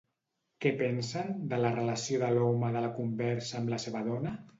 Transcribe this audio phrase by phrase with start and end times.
[0.63, 4.35] Què pensen, de la relació de l'home de la conversa amb la seva dona?